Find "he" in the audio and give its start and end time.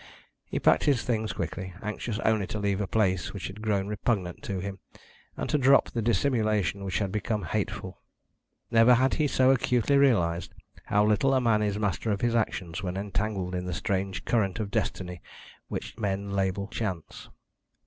0.45-0.57, 9.13-9.27